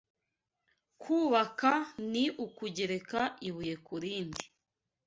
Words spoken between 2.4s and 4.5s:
ukugereka ibuye ku rindi